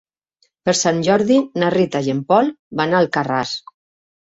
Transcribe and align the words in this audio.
Per 0.69 0.73
Sant 0.79 1.03
Jordi 1.09 1.37
na 1.65 1.71
Rita 1.77 2.03
i 2.11 2.17
en 2.17 2.25
Pol 2.33 2.53
van 2.83 2.93
a 3.01 3.05
Alcarràs. 3.07 3.59